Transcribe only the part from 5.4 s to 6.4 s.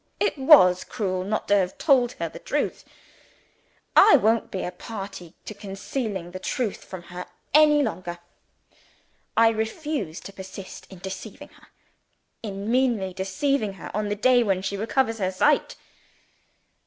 to concealing the